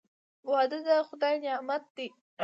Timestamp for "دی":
1.95-2.07